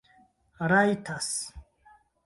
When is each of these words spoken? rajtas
rajtas 0.71 1.29